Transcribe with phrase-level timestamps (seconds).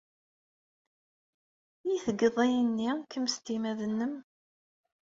[1.93, 4.13] I tgeḍ ayenni kemm s timmad-nnem?